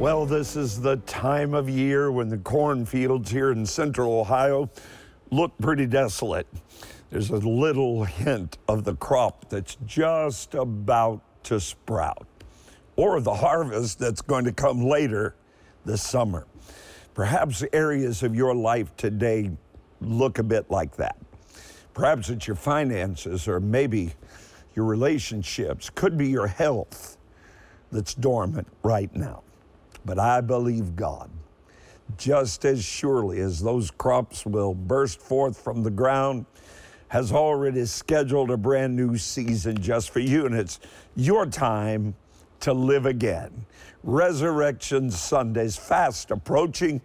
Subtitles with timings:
[0.00, 4.70] Well, this is the time of year when the cornfields here in central Ohio
[5.30, 6.46] look pretty desolate.
[7.10, 12.26] There's a little hint of the crop that's just about to sprout,
[12.96, 15.34] or the harvest that's going to come later
[15.84, 16.46] this summer.
[17.12, 19.50] Perhaps areas of your life today
[20.00, 21.18] look a bit like that.
[21.92, 24.14] Perhaps it's your finances, or maybe
[24.74, 27.18] your relationships, could be your health
[27.92, 29.42] that's dormant right now.
[30.04, 31.30] But I believe God.
[32.16, 36.46] Just as surely as those crops will burst forth from the ground,
[37.08, 40.78] has already scheduled a brand new season just for you, and it's
[41.16, 42.14] your time
[42.60, 43.66] to live again.
[44.04, 47.00] Resurrection Sunday's fast approaching,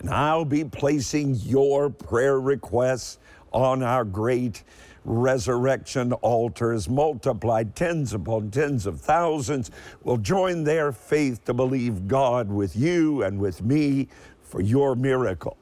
[0.00, 3.18] and I'll be placing your prayer requests
[3.52, 4.62] on our great
[5.04, 9.70] resurrection altars, multiplied tens upon tens of thousands,
[10.02, 14.08] will join their faith to believe God with you and with me
[14.42, 15.56] for your miracle.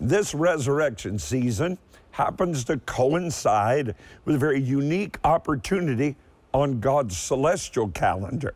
[0.00, 1.78] This resurrection season
[2.12, 6.16] happens to coincide with a very unique opportunity
[6.52, 8.54] on God's celestial calendar.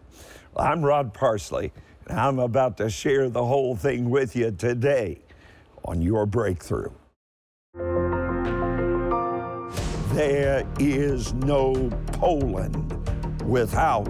[0.56, 1.72] I'm Rod Parsley,
[2.06, 5.18] and I'm about to share the whole thing with you today
[5.84, 6.90] on your breakthrough.
[10.18, 11.72] There is no
[12.14, 12.92] Poland
[13.44, 14.04] without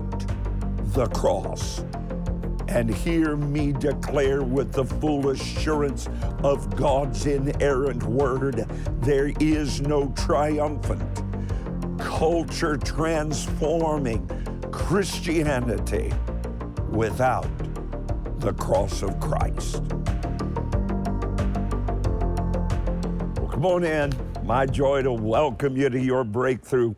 [0.95, 1.85] the cross.
[2.67, 6.09] And hear me declare with the full assurance
[6.43, 8.67] of God's inerrant word
[9.03, 11.03] there is no triumphant,
[11.99, 14.27] culture transforming
[14.73, 16.11] Christianity
[16.89, 17.51] without
[18.41, 19.83] the cross of Christ.
[23.37, 26.95] Well, come on in my joy to welcome you to your breakthrough.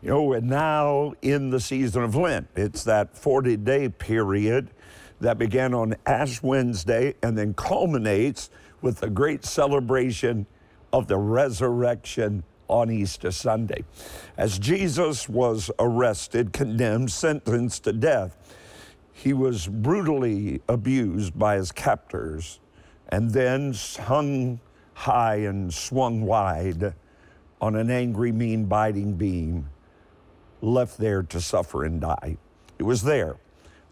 [0.00, 2.46] You know, we're now in the season of Lent.
[2.54, 4.70] It's that 40 day period
[5.20, 8.48] that began on Ash Wednesday and then culminates
[8.80, 10.46] with the great celebration
[10.92, 13.82] of the resurrection on Easter Sunday.
[14.36, 18.36] As Jesus was arrested, condemned, sentenced to death,
[19.12, 22.60] he was brutally abused by his captors
[23.08, 24.60] and then hung
[24.94, 26.94] high and swung wide
[27.60, 29.68] on an angry, mean, biting beam,
[30.60, 32.36] left there to suffer and die.
[32.78, 33.36] It was there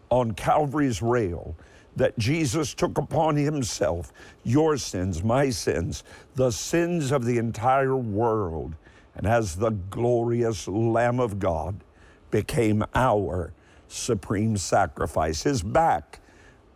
[0.09, 1.55] on Calvary's rail
[1.95, 4.11] that Jesus took upon himself
[4.43, 6.03] your sins, my sins,
[6.35, 8.75] the sins of the entire world,
[9.15, 11.83] and as the glorious Lamb of God
[12.31, 13.53] became our
[13.87, 15.43] supreme sacrifice.
[15.43, 16.19] His back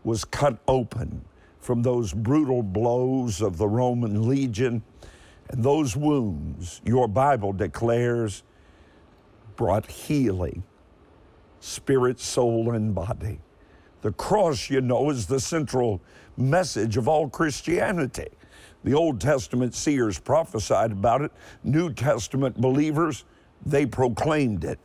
[0.03, 1.25] was cut open
[1.67, 4.81] from those brutal blows of the Roman legion.
[5.49, 8.43] And those wounds, your Bible declares,
[9.57, 10.63] brought healing,
[11.59, 13.41] spirit, soul, and body.
[13.99, 15.99] The cross, you know, is the central
[16.37, 18.29] message of all Christianity.
[18.85, 21.33] The Old Testament seers prophesied about it,
[21.65, 23.25] New Testament believers,
[23.65, 24.79] they proclaimed it.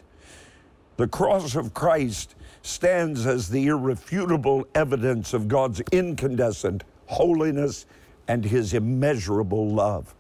[0.97, 7.87] The cross of Christ stands as the irrefutable evidence of God's incandescent holiness
[8.29, 10.15] and his immeasurable love.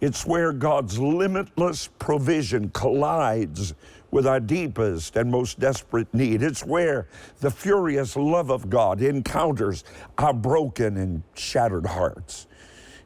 [0.00, 3.74] It's where God's limitless provision collides
[4.10, 6.42] with our deepest and most desperate need.
[6.42, 7.08] It's where
[7.40, 9.84] the furious love of God encounters
[10.18, 12.46] our broken and shattered hearts.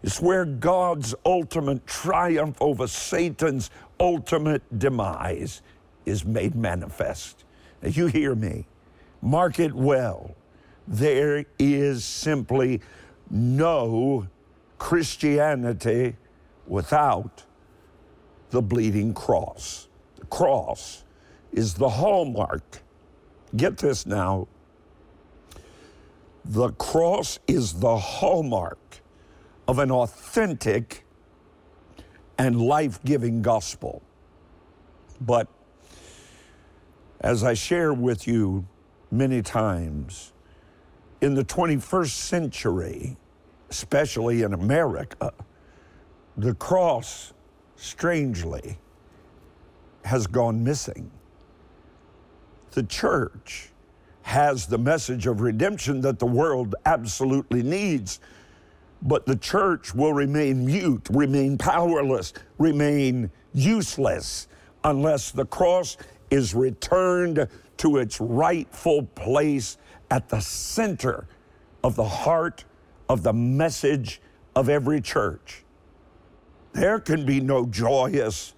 [0.02, 5.62] It's where God's ultimate triumph over Satan's ultimate demise
[6.06, 7.44] is made manifest.
[7.82, 8.66] You hear me.
[9.22, 10.34] Mark it well.
[10.86, 12.80] There is simply
[13.30, 14.26] no
[14.78, 16.16] Christianity
[16.66, 17.44] without
[18.50, 19.88] the bleeding cross.
[20.16, 21.04] The cross
[21.52, 22.82] is the hallmark.
[23.56, 24.48] Get this now.
[26.44, 29.00] The cross is the hallmark
[29.66, 31.04] of an authentic
[32.38, 34.02] and life giving gospel.
[35.20, 35.48] But
[37.20, 38.66] as I share with you
[39.10, 40.32] many times,
[41.20, 43.16] in the 21st century,
[43.70, 45.32] especially in America,
[46.36, 47.32] the cross,
[47.76, 48.78] strangely,
[50.04, 51.10] has gone missing.
[52.70, 53.70] The church
[54.22, 58.20] has the message of redemption that the world absolutely needs,
[59.02, 64.48] but the church will remain mute, remain powerless, remain useless
[64.84, 65.96] unless the cross
[66.30, 67.48] is returned
[67.78, 69.78] to its rightful place
[70.10, 71.26] at the center
[71.84, 72.64] of the heart
[73.08, 74.20] of the message
[74.54, 75.64] of every church.
[76.72, 78.54] There can be no joyous,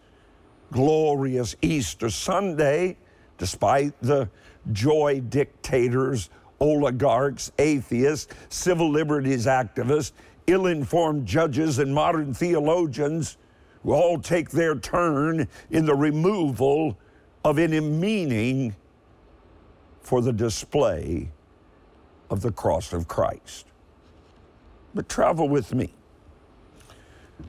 [0.72, 2.96] glorious Easter Sunday,
[3.38, 4.28] despite the
[4.72, 6.30] joy dictators
[6.60, 10.12] oligarchs, atheists, civil liberties activists,
[10.46, 13.38] ill informed judges, and modern theologians
[13.82, 16.98] who all take their turn in the removal
[17.44, 18.74] of any meaning
[20.02, 21.30] for the display
[22.28, 23.66] of the cross of Christ.
[24.94, 25.92] But travel with me.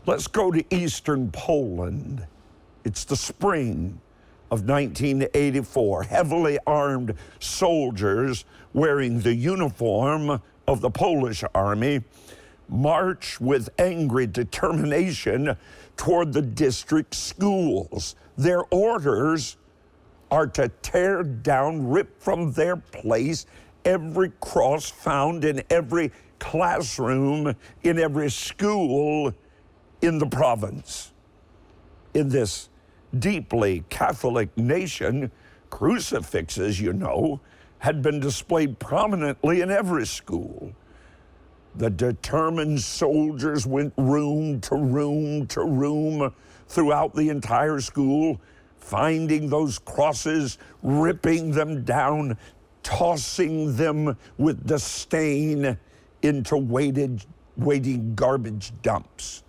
[0.05, 2.25] Let's go to eastern Poland.
[2.83, 3.99] It's the spring
[4.49, 6.03] of 1984.
[6.03, 12.01] Heavily armed soldiers wearing the uniform of the Polish army
[12.69, 15.57] march with angry determination
[15.97, 18.15] toward the district schools.
[18.37, 19.57] Their orders
[20.31, 23.45] are to tear down, rip from their place
[23.83, 29.33] every cross found in every classroom, in every school
[30.01, 31.11] in the province.
[32.13, 32.69] In this
[33.19, 35.31] deeply Catholic nation,
[35.69, 37.41] crucifixes, you know,
[37.79, 40.71] had been displayed prominently in every school.
[41.75, 46.33] The determined soldiers went room to room to room
[46.67, 48.39] throughout the entire school,
[48.81, 52.37] finding those crosses, ripping them down,
[52.83, 55.77] tossing them with disdain
[56.21, 57.23] into weighted,
[57.55, 59.43] waiting garbage dumps.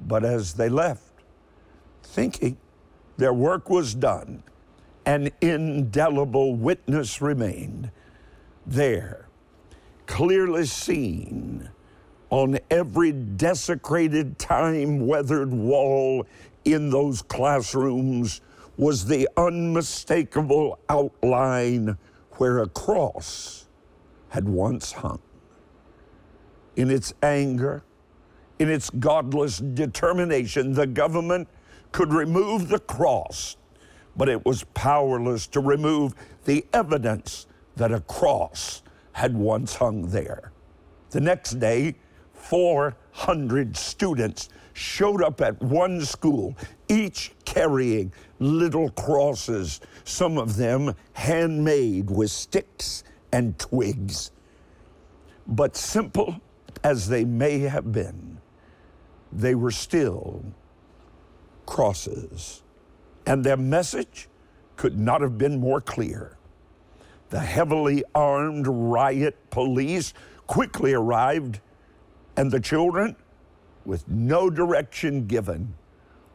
[0.00, 1.02] But as they left,
[2.02, 2.56] thinking
[3.16, 4.42] their work was done,
[5.04, 7.90] an indelible witness remained
[8.66, 9.28] there,
[10.06, 11.70] clearly seen
[12.30, 16.26] on every desecrated, time weathered wall
[16.66, 18.40] in those classrooms
[18.76, 21.96] was the unmistakable outline
[22.32, 23.66] where a cross
[24.28, 25.20] had once hung.
[26.74, 27.82] In its anger,
[28.58, 31.48] in its godless determination, the government
[31.92, 33.56] could remove the cross,
[34.16, 36.14] but it was powerless to remove
[36.44, 37.46] the evidence
[37.76, 40.52] that a cross had once hung there.
[41.10, 41.94] The next day,
[42.48, 46.56] 400 students showed up at one school,
[46.88, 53.02] each carrying little crosses, some of them handmade with sticks
[53.32, 54.30] and twigs.
[55.46, 56.40] But simple
[56.84, 58.38] as they may have been,
[59.32, 60.44] they were still
[61.64, 62.62] crosses.
[63.26, 64.28] And their message
[64.76, 66.36] could not have been more clear.
[67.30, 70.14] The heavily armed riot police
[70.46, 71.60] quickly arrived,
[72.36, 73.16] and the children,
[73.84, 75.74] with no direction given,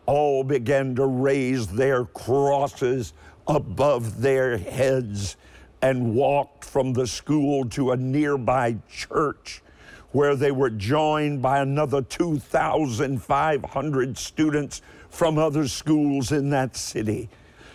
[0.06, 3.14] all began to raise their crosses
[3.48, 5.38] above their heads
[5.82, 9.62] and walked from the school to a nearby church
[10.12, 17.30] where they were joined by another 2,500 students from other schools in that city,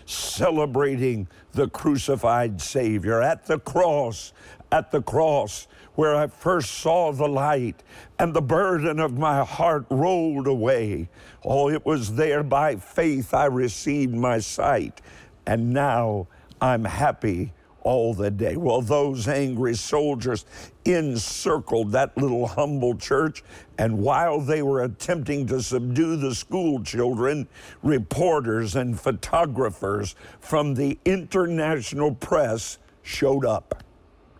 [0.05, 1.27] celebrating
[1.57, 4.33] the crucified Savior at the cross,
[4.71, 7.83] at the cross where I first saw the light
[8.19, 11.09] and the burden of my heart rolled away.
[11.43, 15.01] Oh, it was there by faith I received my sight,
[15.47, 16.29] and now
[16.61, 17.53] I'm happy
[17.87, 18.57] all the day.
[18.57, 20.45] Well, those angry soldiers
[20.85, 23.45] encircled that little humble church,
[23.79, 27.47] and while they were attempting to subdue the school children,
[27.85, 33.85] reporters and photographers from the international press showed up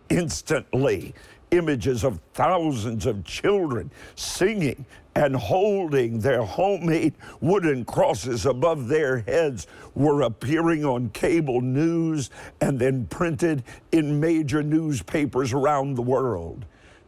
[0.09, 1.15] instantly
[1.51, 4.85] images of thousands of children singing
[5.17, 12.29] and holding their homemade wooden crosses above their heads were appearing on cable news
[12.61, 16.65] and then printed in major newspapers around the world.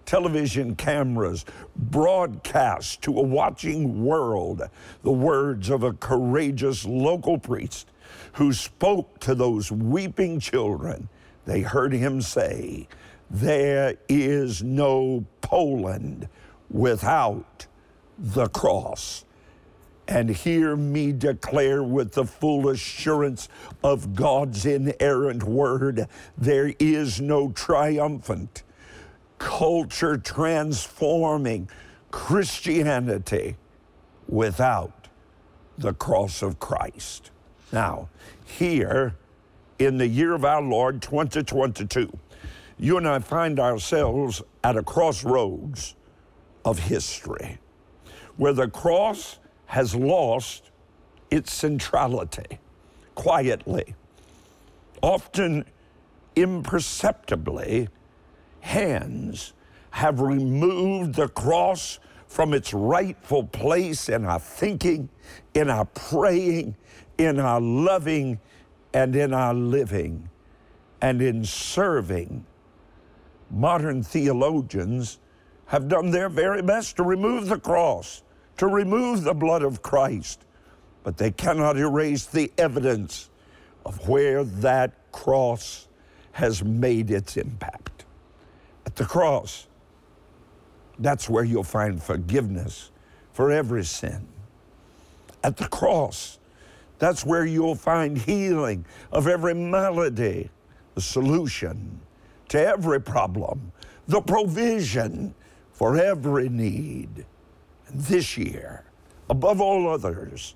[0.08, 4.64] Television cameras broadcast to a watching world
[5.04, 7.92] the words of a courageous local priest
[8.34, 11.08] who spoke to those weeping children.
[11.46, 12.88] They heard him say,
[13.30, 16.28] There is no Poland
[16.72, 17.68] without
[18.20, 19.24] the cross.
[20.08, 23.48] And hear me declare with the full assurance
[23.84, 26.08] of God's inerrant word
[26.38, 28.64] there is no triumphant,
[29.38, 31.70] culture transforming
[32.10, 33.56] Christianity
[34.28, 35.08] without
[35.78, 37.30] the cross of Christ.
[37.72, 38.10] Now,
[38.44, 39.16] here
[39.78, 42.12] in the year of our Lord 2022,
[42.80, 45.96] you and I find ourselves at a crossroads
[46.66, 47.60] of history
[48.40, 50.72] where the cross has lost
[51.30, 52.58] its centrality
[53.14, 53.94] quietly,
[55.04, 55.66] often
[56.38, 57.90] imperceptibly,
[58.62, 59.52] hands
[59.92, 65.10] have removed the cross from its rightful place in our thinking,
[65.54, 66.74] in our praying,
[67.18, 68.40] in our loving,
[68.94, 70.30] and in our living,
[71.02, 72.46] and in serving.
[73.52, 75.20] Modern theologians
[75.66, 78.24] have done their very best to remove the cross,
[78.60, 80.44] to remove the blood of Christ,
[81.04, 83.30] but they cannot erase the evidence
[83.86, 85.88] of where that cross
[86.34, 88.04] has made its impact.
[88.86, 89.68] At the cross,
[91.00, 92.92] that's where you'll find forgiveness
[93.32, 94.28] for every sin.
[95.42, 96.38] At the cross,
[96.98, 100.50] that's where you'll find healing of every malady,
[100.96, 102.02] the solution
[102.50, 103.72] to every problem,
[104.10, 105.34] the provision
[105.72, 107.26] for every need.
[107.92, 108.84] This year,
[109.30, 110.56] above all others,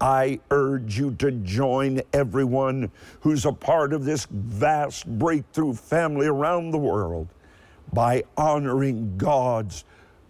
[0.00, 6.72] I urge you to join everyone who's a part of this vast breakthrough family around
[6.72, 7.28] the world
[7.92, 9.84] by honoring God's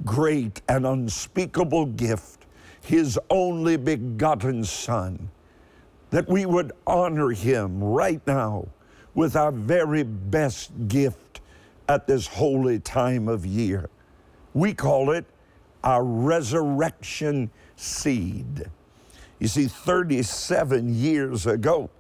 [0.05, 2.45] great and unspeakable gift,
[2.83, 5.31] His only begotten Son,
[6.11, 8.69] that we would honor Him right now
[9.15, 11.41] with our very best gift
[11.89, 13.89] at this holy time of year.
[14.53, 15.25] We call it
[15.85, 18.67] our resurrection seed.
[19.39, 21.91] You see, 37 years ago,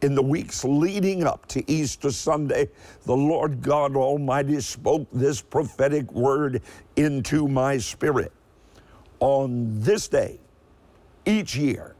[0.00, 2.68] in the weeks leading up to Easter Sunday,
[3.06, 6.60] the Lord God Almighty spoke this prophetic word
[6.96, 8.32] into my spirit.
[9.20, 10.40] On this day,
[11.24, 11.94] each year,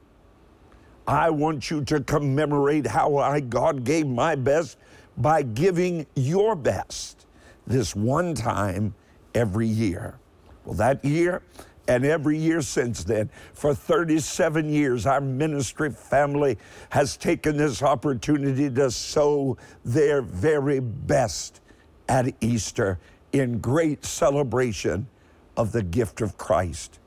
[1.07, 4.79] I want you to commemorate how I, God, gave my best
[5.17, 7.27] by giving your best
[7.67, 8.95] this one time
[9.35, 10.19] every year.
[10.65, 11.43] Well, that year,
[11.89, 16.59] and every year since then, for 37 years, our ministry family
[16.91, 21.61] has taken this opportunity to sow their very best
[22.09, 22.99] at Easter
[23.33, 25.09] in great celebration
[25.57, 27.01] of the gift of Christ.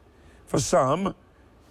[0.46, 1.16] For some,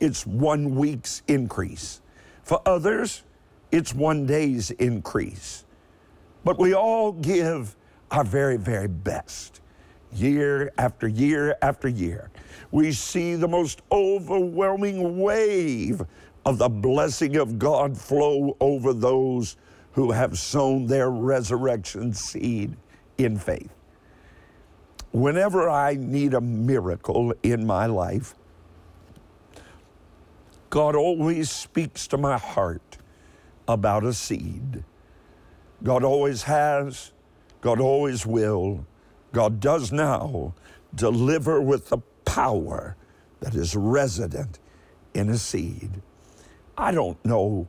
[0.00, 2.00] it's one week's increase.
[2.43, 3.23] For others,
[3.71, 5.64] it's one day's increase.
[6.45, 7.76] But we all give
[8.11, 9.61] our very, very best
[10.14, 12.30] year after year after year.
[12.71, 16.02] We see the most overwhelming wave
[16.44, 19.56] of the blessing of God flow over those
[19.92, 22.76] who have sown their resurrection seed
[23.18, 23.71] in faith.
[25.12, 28.35] Whenever I need a miracle in my life,
[30.71, 32.99] God always speaks to my heart
[33.68, 34.83] about a seed.
[35.85, 37.12] God always has,
[37.61, 38.85] God always will,
[39.35, 40.55] God does now
[40.95, 42.97] deliver with the power
[43.41, 44.61] that is resident
[45.12, 45.91] in a seed.
[46.79, 47.69] I don't know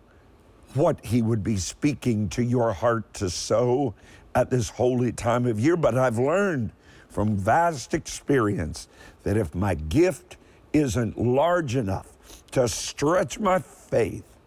[0.75, 3.95] what He would be speaking to your heart to sow
[4.35, 6.71] at this holy time of year, but I've learned
[7.09, 8.87] from vast experience
[9.23, 10.37] that if my gift
[10.71, 12.15] isn't large enough
[12.51, 14.37] to stretch my faith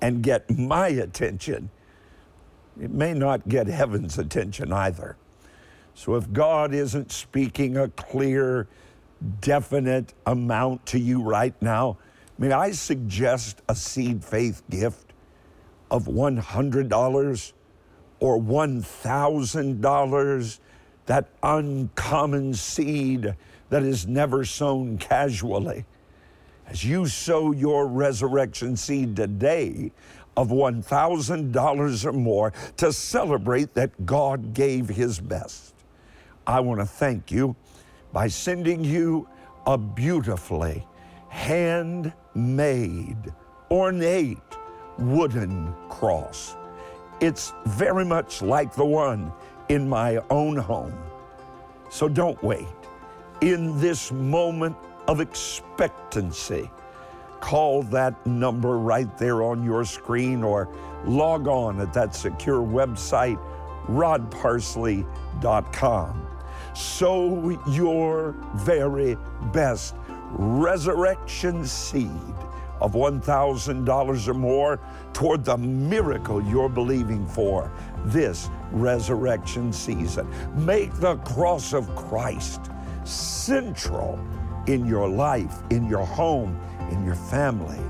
[0.00, 1.70] and get my attention,
[2.80, 5.16] it may not get heaven's attention either.
[5.98, 8.68] So if God isn't speaking a clear,
[9.40, 11.98] definite amount to you right now,
[12.38, 15.12] may I suggest a seed faith gift
[15.90, 17.52] of $100
[18.20, 20.58] or $1,000,
[21.06, 23.34] that uncommon seed
[23.68, 25.84] that is never sown casually.
[26.68, 29.90] As you sow your resurrection seed today
[30.36, 35.74] of $1,000 or more to celebrate that God gave His best,
[36.48, 37.54] I want to thank you
[38.10, 39.28] by sending you
[39.66, 40.86] a beautifully
[41.28, 42.14] handmade,
[43.70, 44.38] ornate
[44.98, 46.56] wooden cross.
[47.20, 49.30] It's very much like the one
[49.68, 50.98] in my own home.
[51.90, 52.66] So don't wait.
[53.42, 54.74] In this moment
[55.06, 56.70] of expectancy.
[57.40, 60.74] Call that number right there on your screen or
[61.04, 63.38] log on at that secure website,
[63.86, 66.27] rodparsley.com.
[66.74, 69.16] Sow your very
[69.52, 69.94] best
[70.30, 72.10] resurrection seed
[72.80, 74.80] of $1,000 or more
[75.12, 77.72] toward the miracle you're believing for
[78.04, 80.28] this resurrection season.
[80.64, 82.70] Make the cross of Christ
[83.04, 84.18] central
[84.66, 86.60] in your life, in your home,
[86.90, 87.80] in your family,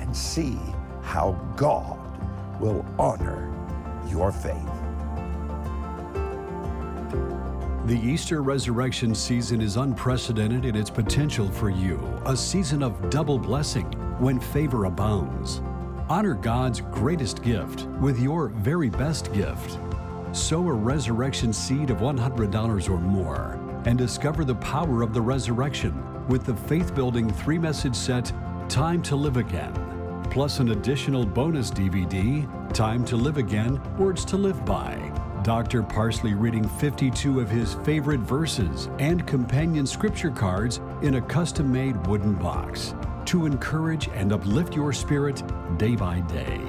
[0.00, 0.58] and see
[1.02, 1.98] how God
[2.60, 3.52] will honor
[4.08, 4.75] your faith.
[7.86, 13.38] The Easter resurrection season is unprecedented in its potential for you, a season of double
[13.38, 13.84] blessing
[14.18, 15.62] when favor abounds.
[16.08, 19.78] Honor God's greatest gift with your very best gift.
[20.32, 26.26] Sow a resurrection seed of $100 or more and discover the power of the resurrection
[26.26, 28.32] with the faith building three message set,
[28.68, 29.72] Time to Live Again,
[30.32, 35.05] plus an additional bonus DVD, Time to Live Again Words to Live By
[35.46, 35.84] Dr.
[35.84, 42.04] Parsley reading 52 of his favorite verses and companion scripture cards in a custom made
[42.08, 45.44] wooden box to encourage and uplift your spirit
[45.78, 46.60] day by day.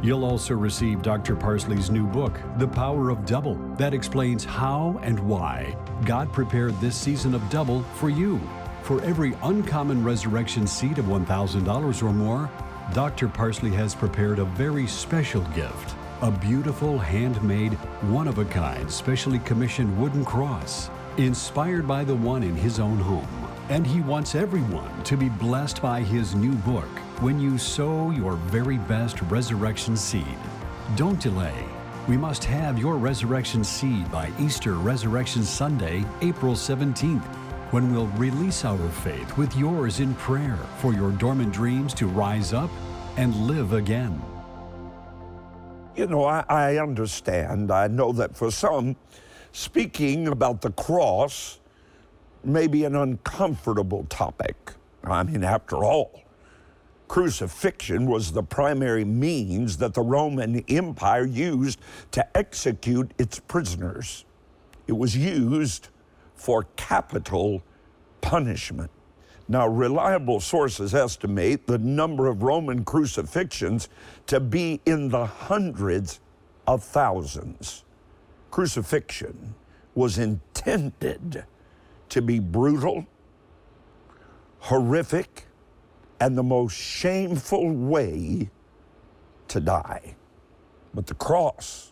[0.00, 1.34] You'll also receive Dr.
[1.34, 6.94] Parsley's new book, The Power of Double, that explains how and why God prepared this
[6.94, 8.40] season of double for you.
[8.84, 12.48] For every uncommon resurrection seed of $1,000 or more,
[12.94, 13.26] Dr.
[13.26, 17.72] Parsley has prepared a very special gift a beautiful, handmade,
[18.12, 22.98] one of a kind, specially commissioned wooden cross, inspired by the one in his own
[22.98, 23.26] home.
[23.70, 26.88] And he wants everyone to be blessed by his new book
[27.20, 30.38] when you sow your very best resurrection seed.
[30.94, 31.64] Don't delay.
[32.06, 37.24] We must have your resurrection seed by Easter Resurrection Sunday, April 17th,
[37.72, 42.52] when we'll release our faith with yours in prayer for your dormant dreams to rise
[42.52, 42.70] up
[43.16, 44.20] and live again.
[46.00, 47.70] You know, I, I understand.
[47.70, 48.96] I know that for some,
[49.52, 51.60] speaking about the cross
[52.42, 54.72] may be an uncomfortable topic.
[55.04, 56.22] I mean, after all,
[57.06, 61.80] crucifixion was the primary means that the Roman Empire used
[62.12, 64.24] to execute its prisoners.
[64.86, 65.88] It was used
[66.34, 67.62] for capital
[68.22, 68.90] punishment.
[69.50, 73.88] Now, reliable sources estimate the number of Roman crucifixions
[74.28, 76.20] to be in the hundreds
[76.68, 77.82] of thousands.
[78.52, 79.56] Crucifixion
[79.96, 81.44] was intended
[82.10, 83.04] to be brutal,
[84.60, 85.48] horrific,
[86.20, 88.48] and the most shameful way
[89.48, 90.14] to die.
[90.94, 91.90] But the cross,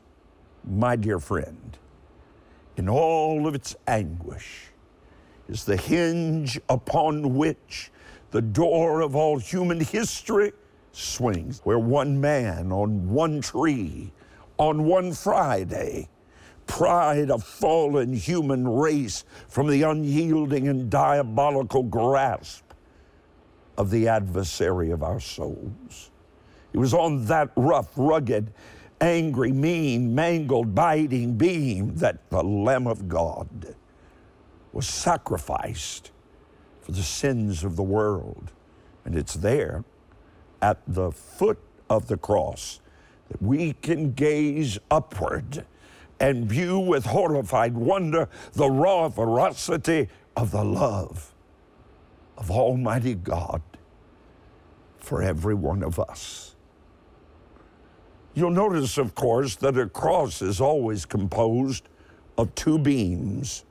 [0.65, 1.77] my dear friend,
[2.77, 4.68] in all of its anguish,
[5.49, 7.91] is the hinge upon which
[8.31, 10.53] the door of all human history
[10.93, 14.13] swings, where one man on one tree,
[14.59, 16.09] on one Friday,
[16.67, 22.65] pried a fallen human race from the unyielding and diabolical grasp
[23.79, 26.11] of the adversary of our souls.
[26.73, 28.53] It was on that rough, rugged,
[29.01, 33.77] angry, mean, mangled, biting beam that the Lamb of God
[34.73, 36.11] was sacrificed
[36.81, 38.53] for the sins of the world.
[39.05, 39.85] And it's there
[40.61, 42.81] at the foot of the cross
[43.29, 45.65] that we can gaze upward
[46.21, 51.35] and view with horrified wonder the raw ferocity of the love
[52.37, 53.63] of Almighty God
[54.99, 56.55] for every one of us.
[58.35, 61.89] You'll notice, of course, that a cross is always composed
[62.37, 63.65] of two beams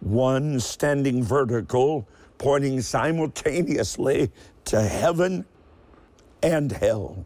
[0.00, 2.06] one standing vertical,
[2.38, 4.30] pointing simultaneously
[4.66, 5.44] to heaven
[6.42, 7.24] and hell,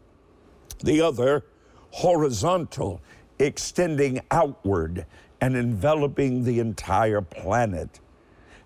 [0.83, 1.43] the other
[1.91, 3.01] horizontal,
[3.39, 5.05] extending outward
[5.41, 7.99] and enveloping the entire planet.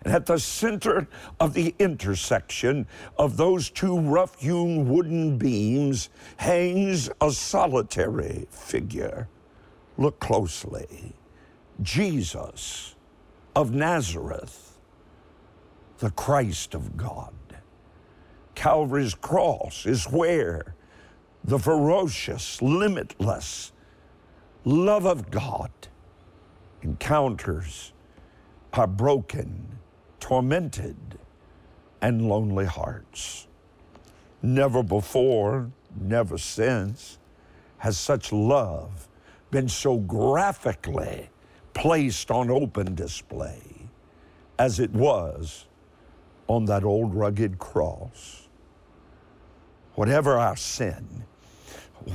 [0.04, 1.08] And at the center
[1.40, 2.88] of the intersection
[3.18, 9.30] of those two rough hewn wooden beams hangs a solitary figure.
[9.98, 11.16] Look closely.
[11.82, 12.93] Jesus
[13.56, 14.78] of Nazareth,
[16.00, 17.34] the Christ of God.
[18.56, 20.76] Calvary's cross is where
[21.44, 23.72] the ferocious, limitless
[24.66, 25.72] love of God
[26.82, 27.94] encounters
[28.74, 29.78] our broken,
[30.20, 30.98] tormented,
[32.02, 33.48] and lonely hearts.
[34.42, 37.20] Never before, never since,
[37.78, 39.08] has such love
[39.52, 41.30] been so graphically
[41.74, 43.62] placed on open display
[44.60, 45.66] as it was
[46.48, 48.48] on that old rugged cross.
[49.96, 51.26] Whatever our sin,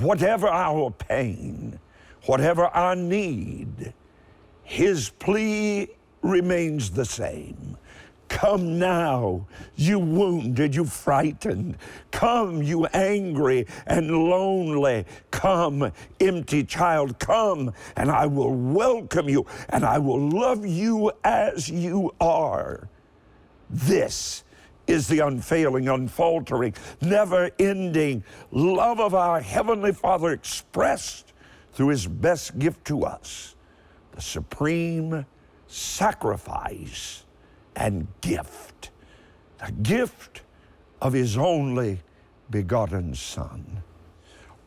[0.00, 1.78] whatever our pain,
[2.26, 3.92] whatever our need,
[4.64, 5.88] his plea
[6.22, 7.76] remains the same
[8.28, 11.76] Come now, you wounded, you frightened.
[12.10, 15.06] Come, you angry and lonely.
[15.30, 21.68] Come, empty child, come, and I will welcome you, and I will love you as
[21.68, 22.88] you are.
[23.70, 24.44] This
[24.86, 31.32] is the unfailing, unfaltering, never ending love of our Heavenly Father expressed
[31.72, 33.54] through His best gift to us
[34.18, 35.24] the supreme
[35.68, 37.24] sacrifice
[37.78, 38.90] and gift,
[39.64, 40.42] the gift
[41.00, 42.00] of his only
[42.50, 43.82] begotten Son.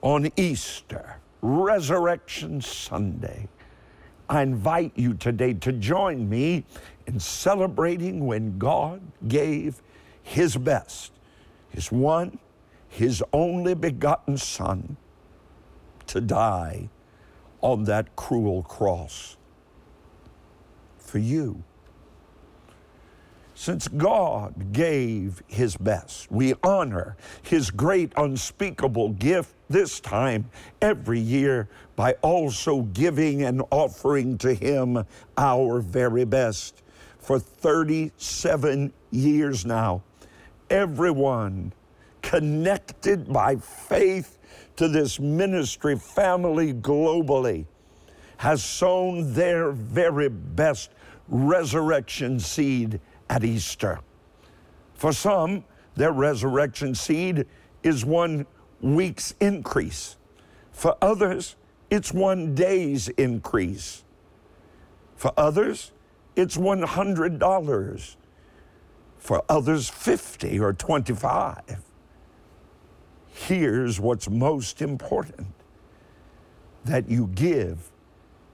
[0.02, 3.50] On Easter, Resurrection Sunday,
[4.30, 6.66] I invite you today to join me
[7.06, 9.82] in celebrating when God gave
[10.24, 11.12] his best,
[11.70, 12.40] his one,
[12.88, 14.96] his only begotten Son,
[16.08, 16.90] to die
[17.60, 19.36] on that cruel cross
[20.98, 21.62] for you.
[23.62, 30.50] Since God gave His best, we honor His great unspeakable gift this time
[30.82, 35.06] every year by also giving and offering to Him
[35.38, 36.82] our very best.
[37.20, 40.02] For 37 years now,
[40.72, 41.72] everyone
[42.24, 44.40] connected by faith
[44.78, 47.68] to this ministry family globally
[48.38, 50.90] has sown their very best
[51.28, 53.00] resurrection seed
[53.32, 54.00] at Easter.
[54.94, 55.64] For some,
[55.96, 57.46] their resurrection seed
[57.82, 58.46] is one
[58.82, 60.18] week's increase.
[60.74, 61.56] For others,
[61.90, 64.04] it's one day's increase.
[65.16, 65.94] For others,
[66.36, 68.16] it's $100.
[69.18, 71.82] For others, 50 or 25.
[73.28, 75.48] Here's what's most important
[76.84, 77.92] that you give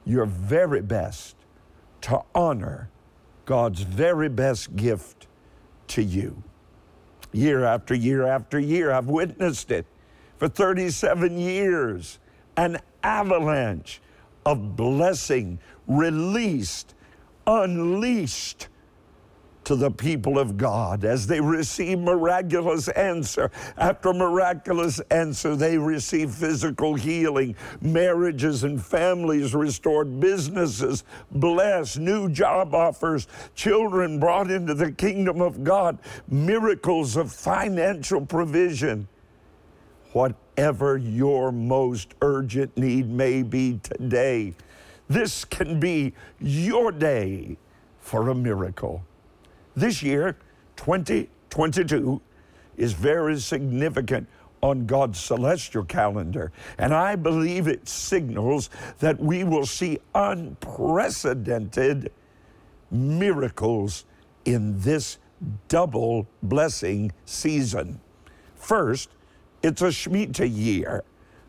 [0.06, 1.36] your very best
[2.02, 2.90] to honor
[3.48, 5.26] God's very best gift
[5.88, 6.44] to you.
[7.32, 9.86] Year after year after year, I've witnessed it
[10.38, 12.20] for 37 years
[12.58, 14.02] an avalanche
[14.46, 16.94] of blessing released,
[17.48, 18.68] unleashed
[19.68, 23.52] to the people of God as they receive miraculous answer.
[23.78, 32.74] After miraculous answer, they receive physical healing, marriages and families restored, businesses blessed, new job
[32.74, 35.98] offers, children brought into the kingdom of God,
[36.30, 39.06] miracles of financial provision.
[40.14, 44.54] Whatever your most urgent need may be today,
[45.10, 47.58] this can be your day
[48.00, 49.04] for a miracle.
[49.78, 50.36] This year,
[50.78, 52.20] 2022,
[52.78, 54.28] is very significant
[54.64, 56.52] on God's celestial calendar.
[56.80, 62.12] And I believe it signals that we will see unprecedented
[62.90, 64.06] miracles
[64.46, 65.20] in this
[65.68, 68.02] double blessing season.
[68.56, 69.12] First,
[69.62, 71.04] it's a Shemitah year,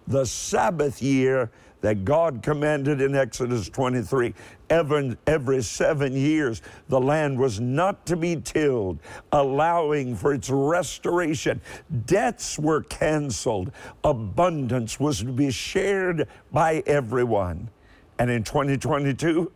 [0.07, 4.35] the Sabbath year that God commanded in Exodus 23.
[4.71, 8.99] Every, every seven years, the land was not to be tilled,
[9.33, 11.61] allowing for its restoration.
[12.07, 13.73] Debts were canceled,
[14.05, 17.71] abundance was to be shared by everyone.
[18.19, 19.53] And in 2022,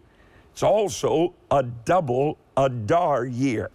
[0.52, 3.70] it's also a double Adar year.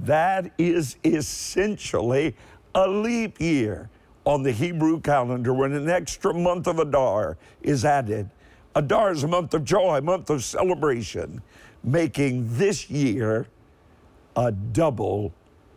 [0.00, 2.34] That is essentially
[2.74, 3.90] a leap year
[4.28, 8.28] on the Hebrew calendar when an extra month of Adar is added.
[8.74, 11.40] Adar is a month of joy, a month of celebration,
[11.82, 13.46] making this year
[14.36, 15.32] a double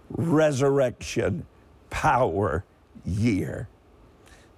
[0.10, 1.46] resurrection
[1.90, 2.66] power
[3.06, 3.70] year.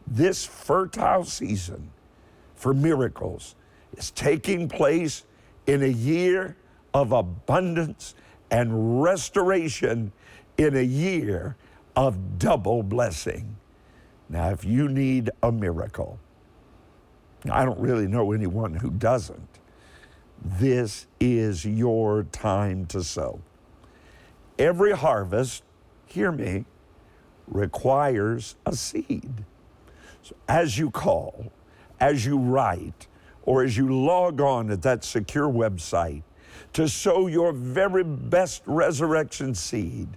[0.07, 1.91] This fertile season
[2.55, 3.53] for miracles
[3.95, 5.23] is taking place
[5.67, 6.57] in a year
[6.95, 8.15] of abundance
[8.49, 10.11] and restoration
[10.57, 11.55] in a year
[11.95, 13.55] of double blessing.
[14.33, 16.17] Now, if you need a miracle,
[17.51, 19.59] I don't really know anyone who doesn't.
[20.43, 23.41] This is your time to sow.
[24.57, 25.61] Every harvest,
[26.07, 26.65] hear me,
[27.45, 29.45] requires a seed.
[30.23, 31.51] So as you call,
[31.99, 33.05] as you write,
[33.43, 36.23] or as you log on at that secure website
[36.73, 40.07] to sow your very best resurrection seed,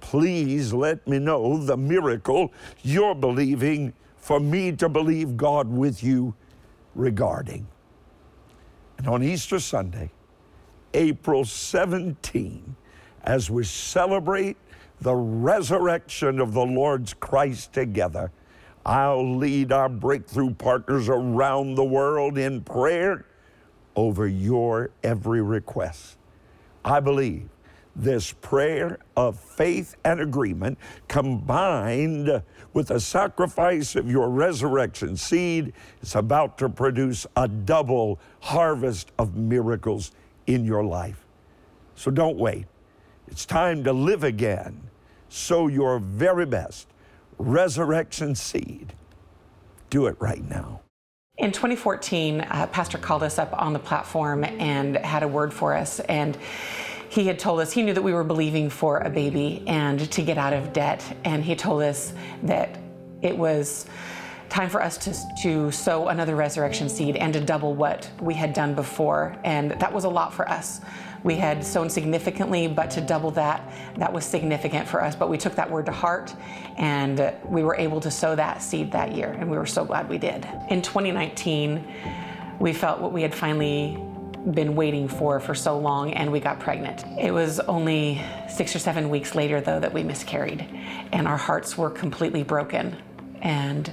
[0.00, 6.34] please let me know the miracle you're believing for me to believe God with you
[6.94, 7.66] regarding.
[8.98, 10.10] And on Easter Sunday,
[10.92, 12.76] April 17,
[13.24, 14.56] as we celebrate
[15.00, 18.30] the resurrection of the Lord's Christ together,
[18.84, 23.26] I'll lead our breakthrough partners around the world in prayer
[23.96, 26.16] over your every request.
[26.84, 27.48] I believe
[27.96, 35.72] this prayer of faith and agreement combined with the sacrifice of your resurrection seed
[36.02, 40.12] is about to produce a double harvest of miracles
[40.46, 41.26] in your life.
[41.94, 42.66] So don't wait.
[43.28, 44.80] It's time to live again.
[45.28, 46.88] Sow your very best
[47.38, 48.92] resurrection seed.
[49.88, 50.80] Do it right now.
[51.38, 55.74] In 2014, uh, Pastor called us up on the platform and had a word for
[55.74, 55.98] us.
[56.00, 56.36] And
[57.10, 60.22] he had told us he knew that we were believing for a baby and to
[60.22, 61.04] get out of debt.
[61.24, 62.78] And he told us that
[63.20, 63.86] it was
[64.48, 68.52] time for us to, to sow another resurrection seed and to double what we had
[68.52, 69.36] done before.
[69.42, 70.80] And that was a lot for us.
[71.24, 75.16] We had sown significantly, but to double that, that was significant for us.
[75.16, 76.32] But we took that word to heart
[76.78, 79.32] and we were able to sow that seed that year.
[79.32, 80.46] And we were so glad we did.
[80.68, 81.84] In 2019,
[82.60, 83.98] we felt what we had finally
[84.52, 87.04] been waiting for for so long and we got pregnant.
[87.18, 90.66] It was only six or seven weeks later, though, that we miscarried,
[91.12, 92.96] and our hearts were completely broken.
[93.42, 93.92] And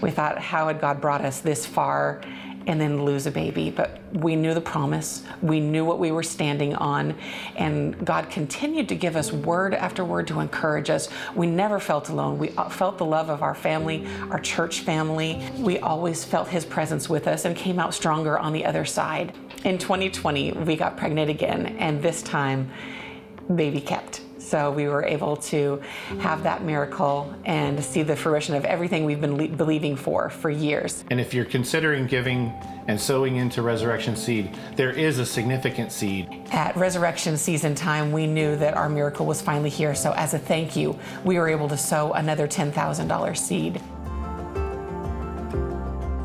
[0.00, 2.22] we thought, how had God brought us this far
[2.68, 3.70] and then lose a baby?
[3.70, 7.16] But we knew the promise, we knew what we were standing on,
[7.56, 11.08] and God continued to give us word after word to encourage us.
[11.34, 12.38] We never felt alone.
[12.38, 15.42] We felt the love of our family, our church family.
[15.56, 19.34] We always felt His presence with us and came out stronger on the other side.
[19.64, 22.70] In 2020, we got pregnant again, and this time,
[23.54, 24.20] baby kept.
[24.48, 25.82] So we were able to
[26.20, 30.48] have that miracle and see the fruition of everything we've been le- believing for for
[30.48, 31.04] years.
[31.10, 32.52] And if you're considering giving
[32.86, 36.28] and sowing into Resurrection Seed, there is a significant seed.
[36.50, 39.94] At Resurrection season time, we knew that our miracle was finally here.
[39.94, 43.82] So as a thank you, we were able to sow another $10,000 seed.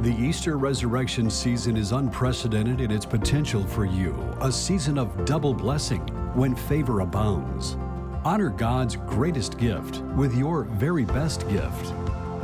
[0.02, 5.54] The Easter resurrection season is unprecedented in its potential for you, a season of double
[5.54, 6.02] blessing
[6.36, 7.78] when favor abounds.
[8.26, 11.94] Honor God's greatest gift with your very best gift.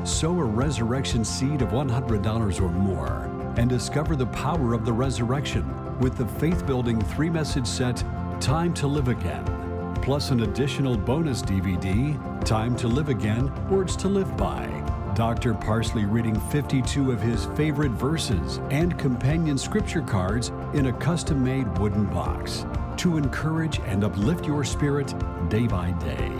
[0.03, 5.65] Sow a resurrection seed of $100 or more and discover the power of the resurrection
[5.99, 8.03] with the faith building three message set,
[8.41, 9.45] Time to Live Again,
[10.01, 14.67] plus an additional bonus DVD, Time to Live Again Words to Live By.
[15.15, 15.53] Dr.
[15.53, 21.77] Parsley reading 52 of his favorite verses and companion scripture cards in a custom made
[21.77, 22.65] wooden box
[22.99, 25.13] to encourage and uplift your spirit
[25.49, 26.31] day by day.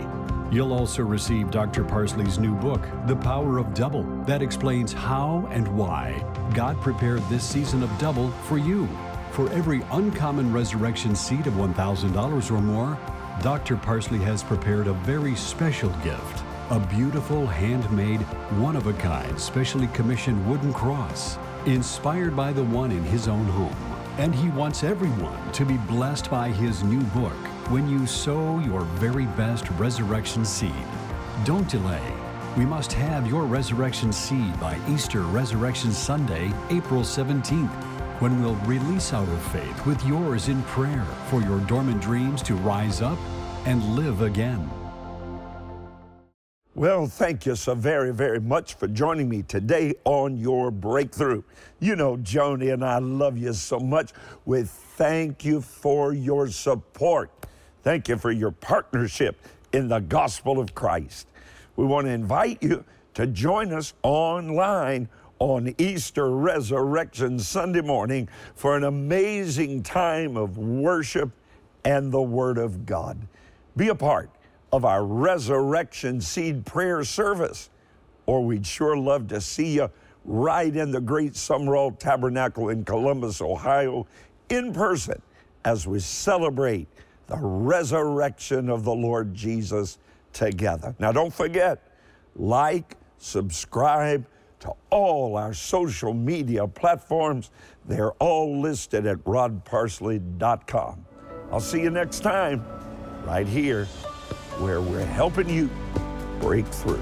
[0.50, 1.84] You'll also receive Dr.
[1.84, 7.44] Parsley's new book, The Power of Double, that explains how and why God prepared this
[7.44, 8.86] season of double for you.
[9.30, 12.98] For every uncommon resurrection seed of $1,000 or more,
[13.42, 13.76] Dr.
[13.76, 18.20] Parsley has prepared a very special gift a beautiful, handmade,
[18.60, 23.44] one of a kind, specially commissioned wooden cross, inspired by the one in his own
[23.46, 23.99] home.
[24.20, 27.32] And he wants everyone to be blessed by his new book
[27.70, 30.84] when you sow your very best resurrection seed.
[31.46, 32.02] Don't delay.
[32.54, 37.72] We must have your resurrection seed by Easter Resurrection Sunday, April 17th,
[38.20, 43.00] when we'll release our faith with yours in prayer for your dormant dreams to rise
[43.00, 43.18] up
[43.64, 44.79] and live again.
[46.80, 51.42] Well, thank you so very, very much for joining me today on your breakthrough.
[51.78, 54.12] You know, Joni and I love you so much.
[54.46, 57.30] We thank you for your support.
[57.82, 59.36] Thank you for your partnership
[59.74, 61.26] in the gospel of Christ.
[61.76, 68.74] We want to invite you to join us online on Easter Resurrection Sunday morning for
[68.78, 71.30] an amazing time of worship
[71.84, 73.18] and the Word of God.
[73.76, 74.30] Be a part
[74.72, 77.70] of our resurrection seed prayer service.
[78.26, 79.90] Or we'd sure love to see you
[80.24, 84.06] right in the great Sumrall Tabernacle in Columbus, Ohio,
[84.48, 85.20] in person
[85.64, 86.88] as we celebrate
[87.26, 89.98] the resurrection of the Lord Jesus
[90.32, 90.94] together.
[90.98, 91.82] Now, don't forget,
[92.36, 94.26] like, subscribe
[94.60, 97.50] to all our social media platforms.
[97.86, 101.06] They're all listed at rodparsley.com.
[101.50, 102.64] I'll see you next time,
[103.24, 103.88] right here
[104.58, 105.70] where we're helping you
[106.40, 107.00] break through.